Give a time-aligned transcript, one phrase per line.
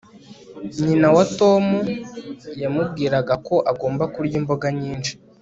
[0.85, 1.63] nyina wa tom
[2.61, 5.13] yamubwiraga ko agomba kurya imboga nyinshi